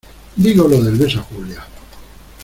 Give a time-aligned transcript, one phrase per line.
[0.35, 1.63] digo lo del beso a Julia.